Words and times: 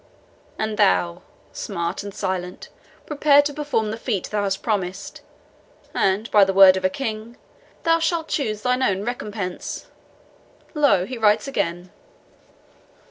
And 0.57 0.77
thou, 0.77 1.21
smart 1.53 2.01
and 2.01 2.11
silent, 2.11 2.69
prepare 3.05 3.43
to 3.43 3.53
perform 3.53 3.91
the 3.91 3.97
feat 3.97 4.31
thou 4.31 4.41
hast 4.41 4.63
promised, 4.63 5.21
and, 5.93 6.25
by 6.31 6.43
the 6.43 6.55
word 6.55 6.75
of 6.75 6.83
a 6.83 6.89
King, 6.89 7.37
thou 7.83 7.99
shalt 7.99 8.27
choose 8.27 8.63
thine 8.63 8.81
own 8.81 9.03
recompense. 9.05 9.91
Lo, 10.73 11.05
he 11.05 11.19
writes 11.19 11.47
again." 11.47 11.91